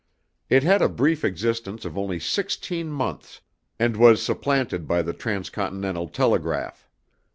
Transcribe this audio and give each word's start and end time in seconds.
It 0.49 0.63
had 0.63 0.81
a 0.81 0.89
brief 0.89 1.23
existence 1.23 1.85
of 1.85 1.95
only 1.95 2.19
sixteen 2.19 2.89
months 2.89 3.41
and 3.77 3.95
was 3.95 4.19
supplanted 4.19 4.87
by 4.87 5.03
the 5.03 5.13
transcontinental 5.13 6.07
telegraph. 6.07 6.89